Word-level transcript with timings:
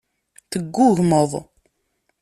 Teggugmeḍ. 0.51 1.31